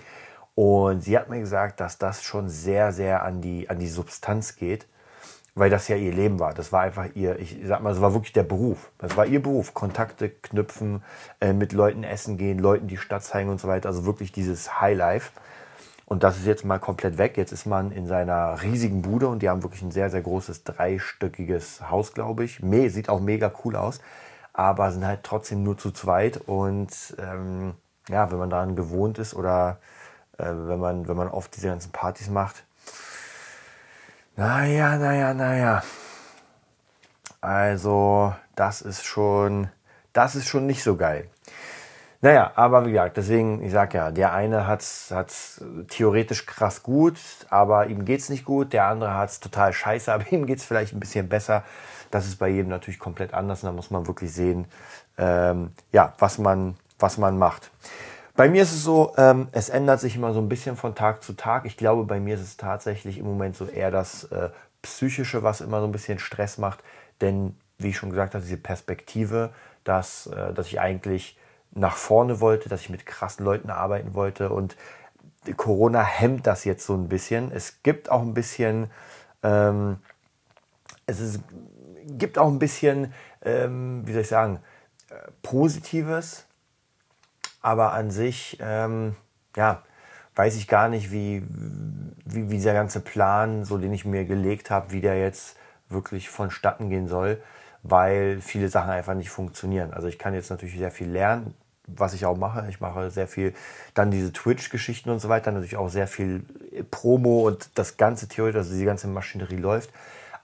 Und 0.53 1.01
sie 1.01 1.17
hat 1.17 1.29
mir 1.29 1.39
gesagt, 1.39 1.79
dass 1.79 1.97
das 1.97 2.21
schon 2.23 2.47
sehr, 2.47 2.91
sehr 2.93 3.23
an 3.23 3.41
die, 3.41 3.69
an 3.69 3.79
die 3.79 3.89
Substanz 3.89 4.55
geht 4.55 4.87
weil 5.55 5.69
das 5.69 5.87
ja 5.87 5.95
ihr 5.95 6.11
Leben 6.11 6.39
war. 6.39 6.53
Das 6.53 6.71
war 6.73 6.81
einfach 6.81 7.07
ihr, 7.15 7.39
ich 7.39 7.57
sag 7.63 7.81
mal, 7.81 7.93
es 7.93 8.01
war 8.01 8.13
wirklich 8.13 8.33
der 8.33 8.43
Beruf. 8.43 8.91
Das 8.97 9.15
war 9.15 9.25
ihr 9.25 9.41
Beruf. 9.41 9.73
Kontakte 9.73 10.29
knüpfen, 10.29 11.01
äh, 11.39 11.53
mit 11.53 11.71
Leuten 11.71 12.03
essen 12.03 12.37
gehen, 12.37 12.59
Leuten 12.59 12.87
die 12.87 12.97
Stadt 12.97 13.23
zeigen 13.23 13.49
und 13.49 13.61
so 13.61 13.69
weiter. 13.69 13.87
Also 13.87 14.05
wirklich 14.05 14.33
dieses 14.33 14.81
Highlife. 14.81 15.31
Und 16.05 16.23
das 16.23 16.37
ist 16.37 16.45
jetzt 16.45 16.65
mal 16.65 16.77
komplett 16.77 17.17
weg. 17.17 17.37
Jetzt 17.37 17.53
ist 17.53 17.65
man 17.65 17.91
in 17.91 18.05
seiner 18.05 18.61
riesigen 18.61 19.01
Bude 19.01 19.29
und 19.29 19.41
die 19.41 19.49
haben 19.49 19.63
wirklich 19.63 19.81
ein 19.81 19.91
sehr, 19.91 20.09
sehr 20.09 20.21
großes 20.21 20.65
dreistöckiges 20.65 21.89
Haus, 21.89 22.13
glaube 22.13 22.43
ich. 22.43 22.61
Me 22.61 22.89
sieht 22.89 23.09
auch 23.09 23.21
mega 23.21 23.51
cool 23.63 23.77
aus, 23.77 24.01
aber 24.53 24.91
sind 24.91 25.05
halt 25.07 25.23
trotzdem 25.23 25.63
nur 25.63 25.77
zu 25.77 25.91
zweit. 25.91 26.37
Und 26.45 27.15
ähm, 27.17 27.75
ja, 28.09 28.29
wenn 28.29 28.37
man 28.37 28.49
daran 28.49 28.75
gewohnt 28.75 29.17
ist 29.19 29.33
oder 29.33 29.79
äh, 30.37 30.43
wenn, 30.45 30.79
man, 30.79 31.07
wenn 31.07 31.17
man 31.17 31.29
oft 31.29 31.55
diese 31.55 31.67
ganzen 31.67 31.91
Partys 31.91 32.29
macht, 32.29 32.65
naja, 34.35 34.97
naja, 34.97 35.33
naja. 35.33 35.83
Also, 37.41 38.33
das 38.55 38.81
ist 38.81 39.05
schon, 39.05 39.69
das 40.13 40.35
ist 40.35 40.47
schon 40.47 40.65
nicht 40.65 40.83
so 40.83 40.95
geil. 40.95 41.29
Naja, 42.21 42.51
aber 42.55 42.85
wie 42.85 42.91
gesagt, 42.91 43.17
deswegen, 43.17 43.61
ich 43.63 43.71
sag 43.71 43.93
ja, 43.93 44.09
der 44.09 44.33
eine 44.33 44.65
hat 44.65 44.81
es 44.81 45.63
theoretisch 45.89 46.45
krass 46.47 46.81
gut, 46.81 47.19
aber 47.49 47.87
ihm 47.87 48.03
geht's 48.03 48.29
nicht 48.29 48.45
gut. 48.45 48.73
Der 48.73 48.85
andere 48.85 49.13
hat 49.13 49.29
es 49.29 49.39
total 49.39 49.73
scheiße, 49.73 50.11
aber 50.13 50.31
ihm 50.31 50.47
geht's 50.47 50.65
vielleicht 50.65 50.93
ein 50.93 50.99
bisschen 50.99 51.29
besser. 51.29 51.63
Das 52.11 52.25
ist 52.25 52.37
bei 52.37 52.49
jedem 52.49 52.69
natürlich 52.69 52.99
komplett 52.99 53.33
anders 53.33 53.63
und 53.63 53.67
da 53.67 53.73
muss 53.73 53.91
man 53.91 54.07
wirklich 54.07 54.33
sehen, 54.33 54.65
ähm, 55.17 55.71
ja, 55.91 56.13
was 56.17 56.37
man, 56.39 56.75
was 56.97 57.17
man 57.17 57.37
macht. 57.37 57.69
Bei 58.35 58.49
mir 58.49 58.63
ist 58.63 58.73
es 58.73 58.83
so, 58.83 59.13
ähm, 59.15 59.47
es 59.53 59.69
ändert 59.69 60.01
sich 60.01 60.17
immer 60.17 60.33
so 60.33 60.41
ein 60.41 60.49
bisschen 60.49 60.75
von 60.75 60.93
Tag 60.93 61.23
zu 61.23 61.33
Tag. 61.33 61.65
Ich 61.65 61.77
glaube, 61.77 62.03
bei 62.03 62.19
mir 62.19 62.35
ist 62.35 62.41
es 62.41 62.57
tatsächlich 62.57 63.17
im 63.17 63.25
Moment 63.25 63.55
so 63.55 63.65
eher 63.65 63.91
das 63.91 64.25
äh, 64.25 64.49
Psychische, 64.81 65.41
was 65.41 65.61
immer 65.61 65.79
so 65.79 65.85
ein 65.85 65.93
bisschen 65.93 66.19
Stress 66.19 66.57
macht. 66.57 66.83
Denn, 67.21 67.55
wie 67.77 67.89
ich 67.89 67.97
schon 67.97 68.09
gesagt 68.09 68.35
habe, 68.35 68.43
diese 68.43 68.57
Perspektive, 68.57 69.53
dass, 69.85 70.27
äh, 70.27 70.53
dass 70.53 70.67
ich 70.67 70.81
eigentlich 70.81 71.37
nach 71.71 71.95
vorne 71.95 72.41
wollte, 72.41 72.67
dass 72.67 72.81
ich 72.81 72.89
mit 72.89 73.05
krassen 73.05 73.45
Leuten 73.45 73.69
arbeiten 73.69 74.13
wollte 74.13 74.49
und 74.49 74.75
Corona 75.55 76.03
hemmt 76.03 76.47
das 76.47 76.65
jetzt 76.65 76.85
so 76.85 76.93
ein 76.93 77.07
bisschen. 77.07 77.51
Es 77.51 77.83
gibt 77.83 78.09
auch 78.09 78.21
ein 78.21 78.33
bisschen, 78.33 78.89
ähm, 79.43 79.97
es 81.05 81.19
ist, 81.19 81.39
gibt 82.05 82.37
auch 82.37 82.47
ein 82.47 82.59
bisschen, 82.59 83.13
ähm, 83.43 84.01
wie 84.05 84.11
soll 84.11 84.21
ich 84.21 84.27
sagen, 84.27 84.59
äh, 85.09 85.13
Positives, 85.41 86.44
aber 87.65 87.93
an 87.93 88.11
sich, 88.11 88.59
ähm, 88.61 89.15
ja, 89.55 89.81
weiß 90.35 90.55
ich 90.55 90.67
gar 90.67 90.87
nicht, 90.87 91.11
wie, 91.11 91.41
wie, 92.23 92.51
wie 92.51 92.57
dieser 92.57 92.73
ganze 92.73 92.99
Plan, 92.99 93.65
so 93.65 93.79
den 93.79 93.91
ich 93.91 94.05
mir 94.05 94.23
gelegt 94.25 94.69
habe, 94.69 94.91
wie 94.91 95.01
der 95.01 95.19
jetzt 95.19 95.57
wirklich 95.89 96.29
vonstatten 96.29 96.91
gehen 96.91 97.07
soll, 97.07 97.41
weil 97.81 98.39
viele 98.39 98.69
Sachen 98.69 98.91
einfach 98.91 99.15
nicht 99.15 99.31
funktionieren. 99.31 99.93
Also 99.93 100.07
ich 100.07 100.19
kann 100.19 100.35
jetzt 100.35 100.51
natürlich 100.51 100.77
sehr 100.77 100.91
viel 100.91 101.09
lernen, 101.09 101.55
was 101.87 102.13
ich 102.13 102.27
auch 102.27 102.37
mache. 102.37 102.67
Ich 102.69 102.81
mache 102.81 103.09
sehr 103.09 103.27
viel, 103.27 103.55
dann 103.95 104.11
diese 104.11 104.31
Twitch-Geschichten 104.31 105.09
und 105.09 105.19
so 105.19 105.29
weiter, 105.29 105.51
natürlich 105.51 105.77
auch 105.77 105.89
sehr 105.89 106.07
viel 106.07 106.43
Promo 106.91 107.47
und 107.47 107.71
das 107.73 107.97
ganze 107.97 108.27
theoretisch, 108.27 108.59
also 108.59 108.77
die 108.77 108.85
ganze 108.85 109.07
Maschinerie 109.07 109.57
läuft. 109.57 109.89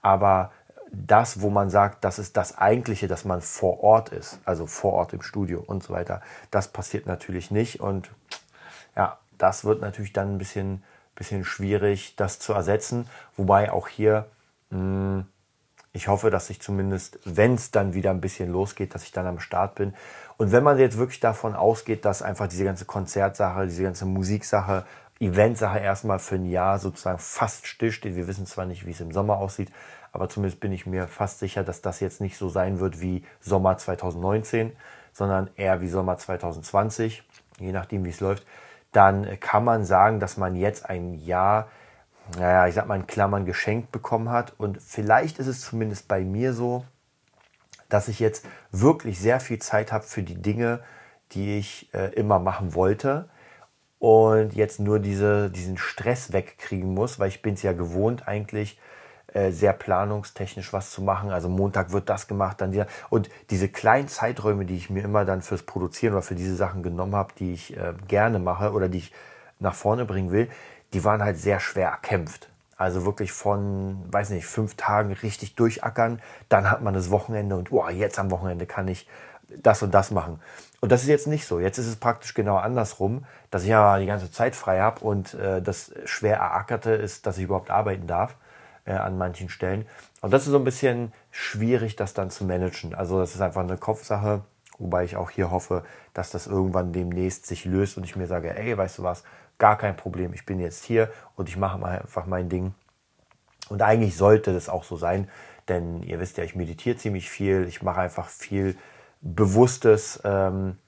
Aber 0.00 0.50
das, 0.92 1.40
wo 1.40 1.50
man 1.50 1.70
sagt, 1.70 2.04
das 2.04 2.18
ist 2.18 2.36
das 2.36 2.58
Eigentliche, 2.58 3.08
dass 3.08 3.24
man 3.24 3.40
vor 3.40 3.82
Ort 3.82 4.10
ist, 4.10 4.38
also 4.44 4.66
vor 4.66 4.92
Ort 4.92 5.12
im 5.14 5.22
Studio 5.22 5.62
und 5.66 5.82
so 5.82 5.92
weiter, 5.92 6.20
das 6.50 6.68
passiert 6.68 7.06
natürlich 7.06 7.50
nicht. 7.50 7.80
Und 7.80 8.10
ja, 8.94 9.18
das 9.38 9.64
wird 9.64 9.80
natürlich 9.80 10.12
dann 10.12 10.34
ein 10.34 10.38
bisschen, 10.38 10.84
bisschen 11.14 11.44
schwierig, 11.44 12.14
das 12.16 12.38
zu 12.38 12.52
ersetzen. 12.52 13.08
Wobei 13.36 13.72
auch 13.72 13.88
hier, 13.88 14.26
mh, 14.70 14.78
hm, 14.78 15.26
ich 15.94 16.08
hoffe, 16.08 16.30
dass 16.30 16.48
ich 16.48 16.60
zumindest, 16.60 17.18
wenn 17.24 17.54
es 17.54 17.70
dann 17.70 17.92
wieder 17.92 18.10
ein 18.10 18.22
bisschen 18.22 18.50
losgeht, 18.50 18.94
dass 18.94 19.04
ich 19.04 19.12
dann 19.12 19.26
am 19.26 19.40
Start 19.40 19.74
bin. 19.74 19.92
Und 20.38 20.50
wenn 20.50 20.64
man 20.64 20.78
jetzt 20.78 20.96
wirklich 20.96 21.20
davon 21.20 21.54
ausgeht, 21.54 22.06
dass 22.06 22.22
einfach 22.22 22.48
diese 22.48 22.64
ganze 22.64 22.86
Konzertsache, 22.86 23.66
diese 23.66 23.82
ganze 23.82 24.06
Musiksache, 24.06 24.86
Eventsache 25.20 25.78
erstmal 25.78 26.18
für 26.18 26.36
ein 26.36 26.46
Jahr 26.46 26.78
sozusagen 26.78 27.18
fast 27.18 27.66
stillsteht. 27.66 28.16
Wir 28.16 28.26
wissen 28.26 28.46
zwar 28.46 28.64
nicht, 28.64 28.86
wie 28.86 28.90
es 28.90 29.00
im 29.00 29.12
Sommer 29.12 29.36
aussieht, 29.36 29.70
aber 30.12 30.28
zumindest 30.28 30.60
bin 30.60 30.72
ich 30.72 30.86
mir 30.86 31.08
fast 31.08 31.38
sicher, 31.38 31.64
dass 31.64 31.80
das 31.80 32.00
jetzt 32.00 32.20
nicht 32.20 32.36
so 32.36 32.48
sein 32.48 32.80
wird 32.80 33.00
wie 33.00 33.24
Sommer 33.40 33.78
2019, 33.78 34.72
sondern 35.12 35.50
eher 35.56 35.80
wie 35.80 35.88
Sommer 35.88 36.18
2020, 36.18 37.22
je 37.58 37.72
nachdem, 37.72 38.04
wie 38.04 38.10
es 38.10 38.20
läuft. 38.20 38.46
Dann 38.92 39.40
kann 39.40 39.64
man 39.64 39.84
sagen, 39.84 40.20
dass 40.20 40.36
man 40.36 40.54
jetzt 40.54 40.88
ein 40.88 41.14
Jahr, 41.14 41.68
naja, 42.38 42.66
ich 42.66 42.74
sag 42.74 42.86
mal 42.86 42.96
in 42.96 43.06
Klammern 43.06 43.46
geschenkt 43.46 43.90
bekommen 43.90 44.28
hat. 44.28 44.52
Und 44.58 44.82
vielleicht 44.82 45.38
ist 45.38 45.46
es 45.46 45.62
zumindest 45.62 46.08
bei 46.08 46.20
mir 46.20 46.52
so, 46.52 46.84
dass 47.88 48.08
ich 48.08 48.20
jetzt 48.20 48.46
wirklich 48.70 49.18
sehr 49.18 49.40
viel 49.40 49.58
Zeit 49.60 49.92
habe 49.92 50.04
für 50.04 50.22
die 50.22 50.40
Dinge, 50.40 50.80
die 51.32 51.58
ich 51.58 51.92
äh, 51.94 52.12
immer 52.12 52.38
machen 52.38 52.74
wollte 52.74 53.28
und 53.98 54.54
jetzt 54.54 54.80
nur 54.80 54.98
diese, 54.98 55.50
diesen 55.50 55.78
Stress 55.78 56.32
wegkriegen 56.32 56.92
muss, 56.92 57.18
weil 57.18 57.28
ich 57.28 57.40
bin 57.40 57.54
es 57.54 57.62
ja 57.62 57.72
gewohnt 57.72 58.28
eigentlich 58.28 58.78
sehr 59.50 59.72
planungstechnisch 59.72 60.72
was 60.72 60.90
zu 60.90 61.02
machen. 61.02 61.30
Also 61.30 61.48
Montag 61.48 61.92
wird 61.92 62.08
das 62.08 62.28
gemacht, 62.28 62.60
dann 62.60 62.70
dieser. 62.70 62.86
Und 63.08 63.30
diese 63.50 63.68
kleinen 63.68 64.08
Zeiträume, 64.08 64.64
die 64.66 64.76
ich 64.76 64.90
mir 64.90 65.02
immer 65.02 65.24
dann 65.24 65.42
fürs 65.42 65.62
Produzieren 65.62 66.12
oder 66.12 66.22
für 66.22 66.34
diese 66.34 66.54
Sachen 66.54 66.82
genommen 66.82 67.14
habe, 67.14 67.32
die 67.38 67.52
ich 67.54 67.76
äh, 67.76 67.94
gerne 68.08 68.38
mache 68.38 68.72
oder 68.72 68.88
die 68.88 68.98
ich 68.98 69.12
nach 69.58 69.74
vorne 69.74 70.04
bringen 70.04 70.32
will, 70.32 70.48
die 70.92 71.04
waren 71.04 71.22
halt 71.22 71.38
sehr 71.38 71.60
schwer 71.60 71.88
erkämpft. 71.88 72.50
Also 72.76 73.06
wirklich 73.06 73.32
von, 73.32 74.02
weiß 74.12 74.30
nicht, 74.30 74.46
fünf 74.46 74.74
Tagen 74.74 75.12
richtig 75.12 75.54
durchackern. 75.54 76.20
Dann 76.48 76.70
hat 76.70 76.82
man 76.82 76.94
das 76.94 77.10
Wochenende 77.10 77.56
und 77.56 77.72
oh, 77.72 77.88
jetzt 77.88 78.18
am 78.18 78.30
Wochenende 78.30 78.66
kann 78.66 78.88
ich 78.88 79.08
das 79.62 79.82
und 79.82 79.94
das 79.94 80.10
machen. 80.10 80.40
Und 80.80 80.90
das 80.90 81.02
ist 81.02 81.08
jetzt 81.08 81.26
nicht 81.26 81.46
so. 81.46 81.60
Jetzt 81.60 81.78
ist 81.78 81.86
es 81.86 81.96
praktisch 81.96 82.34
genau 82.34 82.56
andersrum, 82.56 83.24
dass 83.50 83.62
ich 83.62 83.68
ja 83.68 83.98
die 83.98 84.06
ganze 84.06 84.30
Zeit 84.30 84.56
frei 84.56 84.80
habe 84.80 85.04
und 85.04 85.34
äh, 85.34 85.62
das 85.62 85.92
schwer 86.04 86.38
erackerte 86.38 86.90
ist, 86.90 87.26
dass 87.26 87.38
ich 87.38 87.44
überhaupt 87.44 87.70
arbeiten 87.70 88.06
darf 88.06 88.36
äh, 88.84 88.92
an 88.92 89.18
manchen 89.18 89.48
Stellen. 89.48 89.86
Und 90.20 90.32
das 90.32 90.42
ist 90.42 90.50
so 90.50 90.58
ein 90.58 90.64
bisschen 90.64 91.12
schwierig, 91.30 91.96
das 91.96 92.14
dann 92.14 92.30
zu 92.30 92.44
managen. 92.44 92.94
Also 92.94 93.18
das 93.18 93.34
ist 93.34 93.40
einfach 93.40 93.62
eine 93.62 93.76
Kopfsache, 93.76 94.42
wobei 94.78 95.04
ich 95.04 95.16
auch 95.16 95.30
hier 95.30 95.50
hoffe, 95.50 95.84
dass 96.14 96.30
das 96.30 96.46
irgendwann 96.46 96.92
demnächst 96.92 97.46
sich 97.46 97.64
löst 97.64 97.96
und 97.96 98.04
ich 98.04 98.16
mir 98.16 98.26
sage, 98.26 98.56
ey, 98.56 98.76
weißt 98.76 98.98
du 98.98 99.02
was, 99.02 99.24
gar 99.58 99.78
kein 99.78 99.96
Problem, 99.96 100.32
ich 100.32 100.44
bin 100.44 100.58
jetzt 100.58 100.84
hier 100.84 101.10
und 101.36 101.48
ich 101.48 101.56
mache 101.56 101.84
einfach 101.84 102.26
mein 102.26 102.48
Ding. 102.48 102.74
Und 103.68 103.82
eigentlich 103.82 104.16
sollte 104.16 104.52
das 104.52 104.68
auch 104.68 104.84
so 104.84 104.96
sein, 104.96 105.28
denn 105.68 106.02
ihr 106.02 106.18
wisst 106.18 106.36
ja, 106.36 106.44
ich 106.44 106.56
meditiere 106.56 106.96
ziemlich 106.96 107.30
viel, 107.30 107.66
ich 107.68 107.82
mache 107.82 108.00
einfach 108.00 108.28
viel 108.28 108.76
Bewusstes, 109.20 110.20
ähm, 110.24 110.78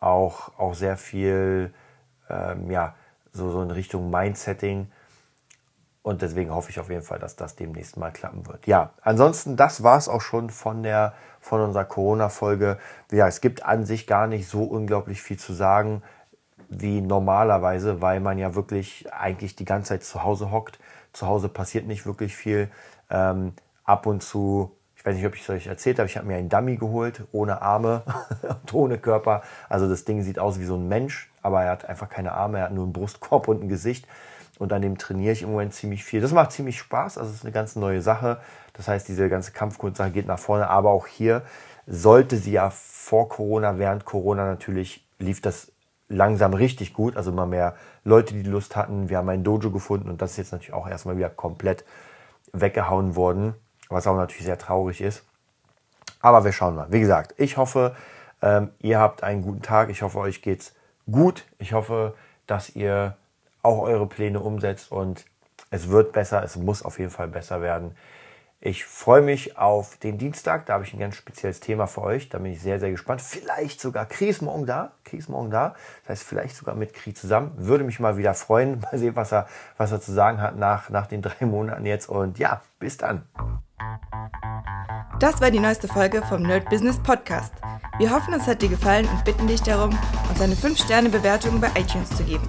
auch, 0.00 0.58
auch 0.58 0.74
sehr 0.74 0.96
viel, 0.96 1.72
ähm, 2.28 2.70
ja, 2.70 2.96
so, 3.32 3.50
so 3.50 3.62
in 3.62 3.70
Richtung 3.70 4.10
Mindsetting 4.10 4.90
und 6.08 6.22
deswegen 6.22 6.54
hoffe 6.54 6.70
ich 6.70 6.80
auf 6.80 6.88
jeden 6.88 7.02
Fall, 7.02 7.18
dass 7.18 7.36
das 7.36 7.54
demnächst 7.54 7.98
mal 7.98 8.10
klappen 8.10 8.46
wird. 8.46 8.66
Ja, 8.66 8.92
ansonsten, 9.02 9.56
das 9.56 9.82
war 9.82 9.98
es 9.98 10.08
auch 10.08 10.22
schon 10.22 10.48
von 10.48 10.82
der 10.82 11.12
von 11.38 11.60
unserer 11.60 11.84
Corona-Folge. 11.84 12.78
Ja, 13.12 13.28
es 13.28 13.42
gibt 13.42 13.66
an 13.66 13.84
sich 13.84 14.06
gar 14.06 14.26
nicht 14.26 14.48
so 14.48 14.64
unglaublich 14.64 15.20
viel 15.20 15.38
zu 15.38 15.52
sagen. 15.52 16.02
wie 16.70 17.00
normalerweise, 17.02 18.00
weil 18.00 18.20
man 18.20 18.38
ja 18.38 18.54
wirklich 18.54 19.10
eigentlich 19.12 19.54
die 19.54 19.64
ganze 19.66 19.90
Zeit 19.90 20.02
zu 20.02 20.22
Hause 20.24 20.50
hockt. 20.50 20.78
Zu 21.12 21.26
Hause 21.26 21.48
passiert 21.48 21.86
nicht 21.86 22.06
wirklich 22.06 22.34
viel. 22.36 22.70
Ähm, 23.10 23.52
ab 23.84 24.06
und 24.06 24.22
zu, 24.22 24.72
ich 24.96 25.04
weiß 25.04 25.14
nicht, 25.14 25.26
ob 25.26 25.34
ich 25.34 25.42
es 25.42 25.50
euch 25.50 25.66
erzählt 25.66 25.98
habe, 25.98 26.08
ich 26.08 26.16
habe 26.16 26.26
mir 26.26 26.36
einen 26.36 26.48
Dummy 26.48 26.76
geholt, 26.76 27.24
ohne 27.32 27.60
Arme 27.60 28.02
und 28.62 28.74
ohne 28.74 28.98
Körper. 28.98 29.42
Also 29.68 29.88
das 29.88 30.04
Ding 30.04 30.22
sieht 30.22 30.38
aus 30.38 30.58
wie 30.58 30.64
so 30.64 30.76
ein 30.76 30.88
Mensch, 30.88 31.30
aber 31.42 31.64
er 31.64 31.70
hat 31.70 31.86
einfach 31.86 32.08
keine 32.08 32.32
Arme, 32.32 32.58
er 32.58 32.64
hat 32.64 32.72
nur 32.72 32.84
einen 32.84 32.94
Brustkorb 32.94 33.48
und 33.48 33.62
ein 33.62 33.68
Gesicht. 33.68 34.06
Und 34.58 34.72
an 34.72 34.82
dem 34.82 34.98
trainiere 34.98 35.32
ich 35.32 35.42
im 35.42 35.50
Moment 35.50 35.72
ziemlich 35.74 36.04
viel. 36.04 36.20
Das 36.20 36.32
macht 36.32 36.52
ziemlich 36.52 36.78
Spaß, 36.78 37.18
also 37.18 37.30
es 37.30 37.36
ist 37.36 37.44
eine 37.44 37.52
ganz 37.52 37.76
neue 37.76 38.02
Sache. 38.02 38.40
Das 38.72 38.88
heißt, 38.88 39.08
diese 39.08 39.28
ganze 39.28 39.52
Kampfkunstsache 39.52 40.10
geht 40.10 40.26
nach 40.26 40.38
vorne, 40.38 40.68
aber 40.68 40.90
auch 40.90 41.06
hier 41.06 41.42
sollte 41.86 42.36
sie 42.36 42.52
ja 42.52 42.70
vor 42.70 43.28
Corona, 43.28 43.78
während 43.78 44.04
Corona 44.04 44.44
natürlich 44.44 45.06
lief 45.18 45.40
das 45.40 45.72
langsam 46.08 46.54
richtig 46.54 46.92
gut. 46.92 47.16
Also 47.16 47.30
immer 47.30 47.46
mehr 47.46 47.74
Leute, 48.04 48.34
die 48.34 48.42
Lust 48.42 48.76
hatten. 48.76 49.08
Wir 49.08 49.18
haben 49.18 49.28
ein 49.28 49.44
Dojo 49.44 49.70
gefunden 49.70 50.08
und 50.08 50.20
das 50.22 50.32
ist 50.32 50.36
jetzt 50.38 50.52
natürlich 50.52 50.72
auch 50.72 50.88
erstmal 50.88 51.16
wieder 51.16 51.30
komplett 51.30 51.84
weggehauen 52.52 53.16
worden, 53.16 53.54
was 53.88 54.06
auch 54.06 54.16
natürlich 54.16 54.44
sehr 54.44 54.58
traurig 54.58 55.00
ist. 55.00 55.24
Aber 56.20 56.44
wir 56.44 56.52
schauen 56.52 56.74
mal. 56.74 56.90
Wie 56.90 57.00
gesagt, 57.00 57.34
ich 57.36 57.56
hoffe, 57.56 57.94
ähm, 58.42 58.70
ihr 58.80 58.98
habt 58.98 59.22
einen 59.22 59.42
guten 59.42 59.62
Tag. 59.62 59.90
Ich 59.90 60.02
hoffe, 60.02 60.18
euch 60.18 60.42
geht's 60.42 60.74
gut. 61.10 61.44
Ich 61.58 61.72
hoffe, 61.72 62.14
dass 62.46 62.70
ihr 62.70 63.16
auch 63.68 63.82
eure 63.82 64.06
Pläne 64.06 64.40
umsetzt 64.40 64.90
und 64.90 65.26
es 65.70 65.88
wird 65.88 66.12
besser. 66.12 66.42
Es 66.42 66.56
muss 66.56 66.82
auf 66.82 66.98
jeden 66.98 67.10
Fall 67.10 67.28
besser 67.28 67.60
werden. 67.60 67.94
Ich 68.60 68.84
freue 68.84 69.22
mich 69.22 69.56
auf 69.56 69.98
den 69.98 70.18
Dienstag. 70.18 70.66
Da 70.66 70.74
habe 70.74 70.84
ich 70.84 70.92
ein 70.92 70.98
ganz 70.98 71.14
spezielles 71.14 71.60
Thema 71.60 71.86
für 71.86 72.02
euch. 72.02 72.28
Da 72.28 72.38
bin 72.38 72.50
ich 72.50 72.60
sehr, 72.60 72.80
sehr 72.80 72.90
gespannt. 72.90 73.20
Vielleicht 73.20 73.80
sogar 73.80 74.06
Kries 74.06 74.40
morgen 74.40 74.66
da. 74.66 74.92
Kries 75.04 75.28
morgen 75.28 75.50
da. 75.50 75.76
Das 76.02 76.18
heißt, 76.18 76.22
vielleicht 76.24 76.56
sogar 76.56 76.74
mit 76.74 76.92
Kries 76.92 77.20
zusammen. 77.20 77.52
Würde 77.56 77.84
mich 77.84 78.00
mal 78.00 78.16
wieder 78.16 78.34
freuen. 78.34 78.80
Mal 78.92 78.98
sehen, 78.98 79.14
was 79.14 79.32
er, 79.32 79.46
was 79.76 79.92
er 79.92 80.00
zu 80.00 80.12
sagen 80.12 80.40
hat 80.40 80.56
nach, 80.56 80.90
nach 80.90 81.06
den 81.06 81.22
drei 81.22 81.46
Monaten 81.46 81.86
jetzt. 81.86 82.08
Und 82.08 82.38
ja, 82.38 82.62
bis 82.80 82.96
dann. 82.96 83.22
Das 85.20 85.40
war 85.40 85.50
die 85.50 85.60
neueste 85.60 85.86
Folge 85.86 86.22
vom 86.22 86.42
Nerd 86.42 86.68
Business 86.68 86.98
Podcast. 87.00 87.52
Wir 87.98 88.10
hoffen, 88.10 88.34
es 88.34 88.46
hat 88.46 88.62
dir 88.62 88.68
gefallen 88.68 89.06
und 89.06 89.24
bitten 89.24 89.46
dich 89.46 89.62
darum, 89.62 89.96
uns 90.28 90.40
eine 90.40 90.54
5-Sterne-Bewertung 90.54 91.60
bei 91.60 91.68
iTunes 91.76 92.08
zu 92.10 92.24
geben. 92.24 92.48